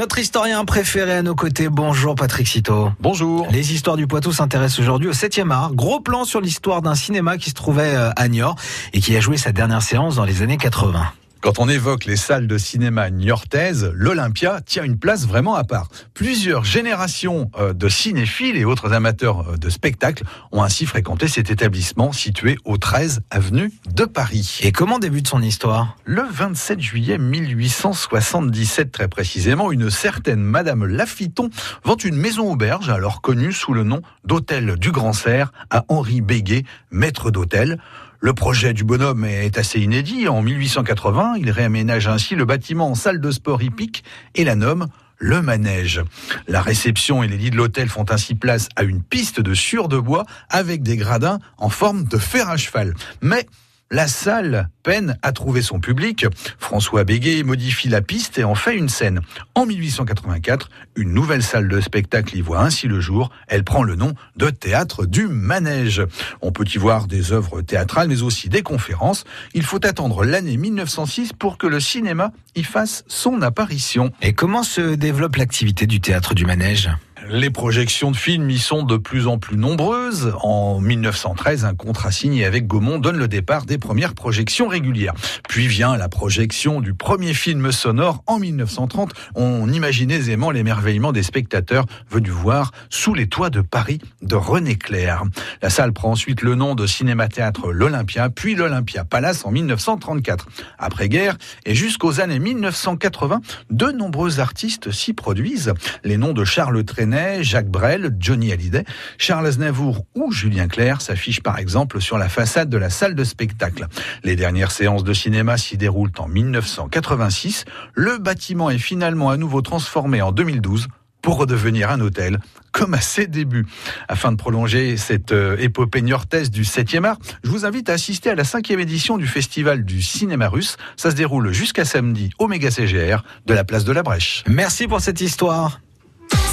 Notre 0.00 0.18
historien 0.18 0.64
préféré 0.64 1.12
à 1.12 1.20
nos 1.20 1.34
côtés, 1.34 1.68
bonjour 1.68 2.14
Patrick 2.14 2.48
Citeau. 2.48 2.90
Bonjour. 3.00 3.46
Les 3.50 3.74
histoires 3.74 3.98
du 3.98 4.06
Poitou 4.06 4.32
s'intéressent 4.32 4.80
aujourd'hui 4.80 5.08
au 5.08 5.12
7e 5.12 5.50
art. 5.50 5.74
Gros 5.74 6.00
plan 6.00 6.24
sur 6.24 6.40
l'histoire 6.40 6.80
d'un 6.80 6.94
cinéma 6.94 7.36
qui 7.36 7.50
se 7.50 7.54
trouvait 7.54 7.94
euh, 7.94 8.08
à 8.16 8.28
Niort 8.28 8.56
et 8.94 9.00
qui 9.02 9.14
a 9.14 9.20
joué 9.20 9.36
sa 9.36 9.52
dernière 9.52 9.82
séance 9.82 10.16
dans 10.16 10.24
les 10.24 10.40
années 10.40 10.56
80. 10.56 11.02
Quand 11.40 11.58
on 11.58 11.70
évoque 11.70 12.04
les 12.04 12.16
salles 12.16 12.46
de 12.46 12.58
cinéma 12.58 13.08
niortaises, 13.08 13.90
l'Olympia 13.94 14.60
tient 14.60 14.84
une 14.84 14.98
place 14.98 15.26
vraiment 15.26 15.54
à 15.54 15.64
part. 15.64 15.88
Plusieurs 16.12 16.64
générations 16.64 17.50
euh, 17.58 17.72
de 17.72 17.88
cinéphiles 17.88 18.58
et 18.58 18.66
autres 18.66 18.92
amateurs 18.92 19.48
euh, 19.48 19.56
de 19.56 19.70
spectacles 19.70 20.24
ont 20.52 20.62
ainsi 20.62 20.84
fréquenté 20.84 21.28
cet 21.28 21.50
établissement 21.50 22.12
situé 22.12 22.58
au 22.66 22.76
13 22.76 23.22
avenue 23.30 23.72
de 23.90 24.04
Paris. 24.04 24.58
Et 24.60 24.70
comment 24.70 24.98
débute 24.98 25.28
son 25.28 25.40
histoire? 25.40 25.96
Le 26.04 26.24
27 26.30 26.78
juillet 26.78 27.16
1877 27.16 28.92
très 28.92 29.08
précisément, 29.08 29.72
une 29.72 29.88
certaine 29.88 30.42
Madame 30.42 30.84
Lafiton 30.84 31.48
vend 31.84 31.96
une 31.96 32.16
maison 32.16 32.52
auberge 32.52 32.90
alors 32.90 33.22
connue 33.22 33.54
sous 33.54 33.72
le 33.72 33.84
nom 33.84 34.02
d'Hôtel 34.26 34.76
du 34.76 34.92
Grand 34.92 35.14
Cerf 35.14 35.52
à 35.70 35.86
Henri 35.88 36.20
Béguet, 36.20 36.64
maître 36.90 37.30
d'hôtel. 37.30 37.78
Le 38.22 38.34
projet 38.34 38.74
du 38.74 38.84
bonhomme 38.84 39.24
est 39.24 39.56
assez 39.56 39.80
inédit. 39.80 40.28
En 40.28 40.42
1880, 40.42 41.36
il 41.38 41.50
réaménage 41.50 42.06
ainsi 42.06 42.34
le 42.34 42.44
bâtiment 42.44 42.90
en 42.90 42.94
salle 42.94 43.18
de 43.18 43.30
sport 43.30 43.62
hippique 43.62 44.04
et 44.34 44.44
la 44.44 44.56
nomme 44.56 44.88
le 45.16 45.40
manège. 45.40 46.02
La 46.46 46.60
réception 46.60 47.22
et 47.22 47.28
les 47.28 47.38
lits 47.38 47.50
de 47.50 47.56
l'hôtel 47.56 47.88
font 47.88 48.04
ainsi 48.10 48.34
place 48.34 48.68
à 48.76 48.82
une 48.82 49.02
piste 49.02 49.40
de 49.40 49.54
sur 49.54 49.88
de 49.88 49.98
bois 49.98 50.24
avec 50.50 50.82
des 50.82 50.98
gradins 50.98 51.38
en 51.56 51.70
forme 51.70 52.04
de 52.04 52.18
fer 52.18 52.50
à 52.50 52.58
cheval. 52.58 52.94
Mais 53.22 53.46
la 53.90 54.06
salle 54.06 54.68
peine 54.82 55.18
à 55.22 55.32
trouver 55.32 55.62
son 55.62 55.80
public. 55.80 56.26
François 56.58 57.04
Béguet 57.04 57.42
modifie 57.42 57.88
la 57.88 58.02
piste 58.02 58.38
et 58.38 58.44
en 58.44 58.54
fait 58.54 58.76
une 58.76 58.88
scène. 58.88 59.20
En 59.54 59.66
1884, 59.66 60.70
une 60.96 61.12
nouvelle 61.12 61.42
salle 61.42 61.68
de 61.68 61.80
spectacle 61.80 62.36
y 62.36 62.40
voit 62.40 62.60
ainsi 62.60 62.86
le 62.86 63.00
jour. 63.00 63.30
Elle 63.48 63.64
prend 63.64 63.82
le 63.82 63.96
nom 63.96 64.14
de 64.36 64.48
Théâtre 64.50 65.06
du 65.06 65.26
Manège. 65.26 66.02
On 66.40 66.52
peut 66.52 66.66
y 66.72 66.78
voir 66.78 67.06
des 67.06 67.32
œuvres 67.32 67.62
théâtrales 67.62 68.08
mais 68.08 68.22
aussi 68.22 68.48
des 68.48 68.62
conférences. 68.62 69.24
Il 69.54 69.64
faut 69.64 69.84
attendre 69.84 70.24
l'année 70.24 70.56
1906 70.56 71.32
pour 71.32 71.58
que 71.58 71.66
le 71.66 71.80
cinéma 71.80 72.32
y 72.54 72.62
fasse 72.62 73.04
son 73.08 73.42
apparition. 73.42 74.12
Et 74.22 74.32
comment 74.32 74.62
se 74.62 74.94
développe 74.94 75.36
l'activité 75.36 75.86
du 75.86 76.00
Théâtre 76.00 76.34
du 76.34 76.46
Manège? 76.46 76.90
Les 77.32 77.50
projections 77.50 78.10
de 78.10 78.16
films 78.16 78.50
y 78.50 78.58
sont 78.58 78.82
de 78.82 78.96
plus 78.96 79.28
en 79.28 79.38
plus 79.38 79.56
nombreuses. 79.56 80.34
En 80.42 80.80
1913, 80.80 81.64
un 81.64 81.74
contrat 81.74 82.10
signé 82.10 82.44
avec 82.44 82.66
Gaumont 82.66 82.98
donne 82.98 83.18
le 83.18 83.28
départ 83.28 83.66
des 83.66 83.78
premières 83.78 84.14
projections 84.14 84.66
régulières. 84.66 85.14
Puis 85.48 85.68
vient 85.68 85.96
la 85.96 86.08
projection 86.08 86.80
du 86.80 86.92
premier 86.92 87.32
film 87.32 87.70
sonore 87.70 88.24
en 88.26 88.40
1930. 88.40 89.12
On 89.36 89.72
imagine 89.72 90.10
aisément 90.10 90.50
l'émerveillement 90.50 91.12
des 91.12 91.22
spectateurs 91.22 91.86
venus 92.10 92.32
voir 92.32 92.72
Sous 92.88 93.14
les 93.14 93.28
toits 93.28 93.50
de 93.50 93.60
Paris 93.60 94.00
de 94.22 94.34
René 94.34 94.74
Clair. 94.74 95.22
La 95.62 95.70
salle 95.70 95.92
prend 95.92 96.10
ensuite 96.10 96.42
le 96.42 96.56
nom 96.56 96.74
de 96.74 96.86
cinéma-théâtre 96.86 97.70
L'Olympia, 97.70 98.28
puis 98.30 98.56
l'Olympia 98.56 99.04
Palace 99.04 99.44
en 99.44 99.52
1934. 99.52 100.48
Après-guerre 100.78 101.36
et 101.64 101.76
jusqu'aux 101.76 102.20
années 102.20 102.40
1980, 102.40 103.40
de 103.70 103.86
nombreux 103.92 104.40
artistes 104.40 104.90
s'y 104.90 105.12
produisent. 105.12 105.72
Les 106.02 106.16
noms 106.16 106.32
de 106.32 106.44
Charles 106.44 106.82
Trenet 106.84 107.19
Jacques 107.42 107.68
Brel, 107.68 108.16
Johnny 108.18 108.52
Hallyday, 108.52 108.84
Charles 109.18 109.46
Aznavour 109.46 110.04
ou 110.14 110.32
Julien 110.32 110.68
Clerc 110.68 111.00
s'affichent 111.00 111.42
par 111.42 111.58
exemple 111.58 112.00
sur 112.00 112.18
la 112.18 112.28
façade 112.28 112.68
de 112.68 112.76
la 112.76 112.90
salle 112.90 113.14
de 113.14 113.24
spectacle. 113.24 113.86
Les 114.24 114.36
dernières 114.36 114.72
séances 114.72 115.04
de 115.04 115.12
cinéma 115.12 115.56
s'y 115.56 115.76
déroulent 115.76 116.12
en 116.18 116.28
1986. 116.28 117.64
Le 117.94 118.18
bâtiment 118.18 118.70
est 118.70 118.78
finalement 118.78 119.30
à 119.30 119.36
nouveau 119.36 119.62
transformé 119.62 120.22
en 120.22 120.32
2012 120.32 120.88
pour 121.22 121.36
redevenir 121.36 121.90
un 121.90 122.00
hôtel, 122.00 122.38
comme 122.72 122.94
à 122.94 123.00
ses 123.00 123.26
débuts. 123.26 123.66
Afin 124.08 124.32
de 124.32 124.36
prolonger 124.36 124.96
cette 124.96 125.32
euh, 125.32 125.56
épopée 125.58 126.02
niortaise 126.02 126.50
du 126.50 126.62
7e 126.62 127.04
art, 127.04 127.18
je 127.44 127.50
vous 127.50 127.66
invite 127.66 127.90
à 127.90 127.94
assister 127.94 128.30
à 128.30 128.34
la 128.34 128.44
cinquième 128.44 128.80
édition 128.80 129.18
du 129.18 129.26
Festival 129.26 129.84
du 129.84 130.02
cinéma 130.02 130.48
russe. 130.48 130.76
Ça 130.96 131.10
se 131.10 131.16
déroule 131.16 131.52
jusqu'à 131.52 131.84
samedi 131.84 132.30
au 132.38 132.48
Méga 132.48 132.70
CGR 132.70 133.22
de 133.46 133.54
la 133.54 133.64
place 133.64 133.84
de 133.84 133.92
la 133.92 134.02
Brèche. 134.02 134.44
Merci 134.48 134.86
pour 134.86 135.00
cette 135.00 135.20
histoire. 135.20 135.80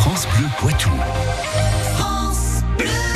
France 0.00 0.26
Bleu 0.28 0.48
Poitou. 0.58 0.90